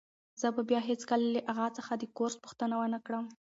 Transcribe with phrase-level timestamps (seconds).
[0.41, 3.25] زه به بیا هیڅکله له اغا څخه د کورس پوښتنه ونه کړم.